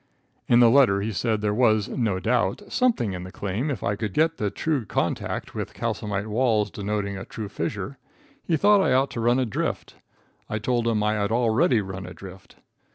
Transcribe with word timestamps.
In 0.47 0.61
the 0.61 0.69
letter 0.71 1.01
he 1.01 1.11
said 1.11 1.41
there 1.41 1.53
was, 1.53 1.87
no 1.87 2.19
doubt, 2.19 2.63
something 2.69 3.13
in 3.13 3.23
the 3.23 3.31
claim 3.31 3.69
if 3.69 3.83
I 3.83 3.95
could 3.95 4.13
get 4.15 4.37
the 4.37 4.49
true 4.49 4.83
contact 4.83 5.53
with 5.53 5.75
calcimine 5.75 6.31
walls 6.31 6.71
denoting 6.71 7.17
a 7.19 7.23
true 7.23 7.47
fissure. 7.49 7.99
He 8.43 8.57
thought 8.57 8.81
I 8.81 8.93
ought 8.93 9.11
to 9.11 9.19
run 9.21 9.37
a 9.37 9.45
drift. 9.45 9.97
I 10.49 10.57
told 10.57 10.87
him 10.87 11.03
I 11.03 11.13
had 11.13 11.31
already 11.31 11.81
run 11.81 12.07
adrift. 12.07 12.55